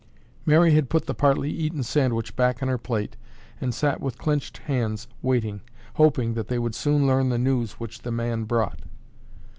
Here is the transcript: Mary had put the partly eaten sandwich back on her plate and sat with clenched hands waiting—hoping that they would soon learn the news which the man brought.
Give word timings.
Mary 0.47 0.73
had 0.73 0.89
put 0.89 1.05
the 1.05 1.13
partly 1.13 1.51
eaten 1.51 1.83
sandwich 1.83 2.35
back 2.35 2.63
on 2.63 2.67
her 2.67 2.79
plate 2.79 3.15
and 3.61 3.71
sat 3.71 4.01
with 4.01 4.17
clenched 4.17 4.57
hands 4.57 5.07
waiting—hoping 5.21 6.33
that 6.33 6.47
they 6.47 6.57
would 6.57 6.73
soon 6.73 7.05
learn 7.05 7.29
the 7.29 7.37
news 7.37 7.73
which 7.73 8.01
the 8.01 8.09
man 8.11 8.45
brought. 8.45 8.79